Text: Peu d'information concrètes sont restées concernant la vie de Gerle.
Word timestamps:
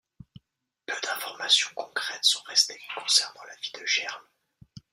Peu 0.87 0.95
d'information 1.03 1.69
concrètes 1.75 2.23
sont 2.25 2.41
restées 2.47 2.81
concernant 2.97 3.43
la 3.43 3.55
vie 3.57 3.71
de 3.79 3.85
Gerle. 3.85 4.25